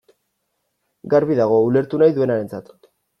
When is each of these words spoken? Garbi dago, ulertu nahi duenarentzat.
Garbi 1.13 1.37
dago, 1.39 1.59
ulertu 1.67 1.99
nahi 2.05 2.17
duenarentzat. 2.17 2.73